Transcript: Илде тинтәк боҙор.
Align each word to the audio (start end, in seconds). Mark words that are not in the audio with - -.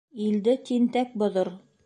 Илде 0.27 0.55
тинтәк 0.71 1.13
боҙор. 1.25 1.55